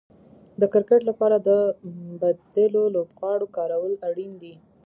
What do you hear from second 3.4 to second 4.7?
کارول اړين دي.